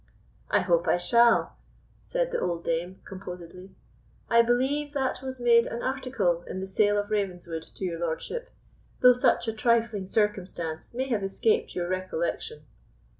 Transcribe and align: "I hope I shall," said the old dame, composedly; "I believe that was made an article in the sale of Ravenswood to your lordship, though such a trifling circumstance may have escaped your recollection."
"I 0.49 0.61
hope 0.61 0.87
I 0.87 0.97
shall," 0.97 1.57
said 2.01 2.31
the 2.31 2.39
old 2.39 2.63
dame, 2.63 2.99
composedly; 3.05 3.75
"I 4.31 4.41
believe 4.41 4.93
that 4.93 5.21
was 5.21 5.39
made 5.39 5.67
an 5.67 5.83
article 5.83 6.41
in 6.47 6.59
the 6.59 6.65
sale 6.65 6.97
of 6.97 7.11
Ravenswood 7.11 7.67
to 7.75 7.85
your 7.85 7.99
lordship, 7.99 8.49
though 9.01 9.13
such 9.13 9.47
a 9.47 9.53
trifling 9.53 10.07
circumstance 10.07 10.91
may 10.95 11.07
have 11.09 11.21
escaped 11.21 11.75
your 11.75 11.87
recollection." 11.87 12.63